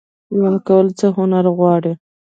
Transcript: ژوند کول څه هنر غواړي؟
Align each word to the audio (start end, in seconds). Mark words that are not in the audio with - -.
ژوند 0.35 0.57
کول 0.67 0.87
څه 0.99 1.07
هنر 1.17 1.45
غواړي؟ 1.57 1.93